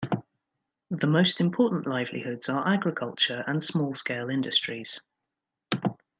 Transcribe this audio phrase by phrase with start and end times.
[0.89, 4.99] The most important livelihoods are agriculture and small-scale industries.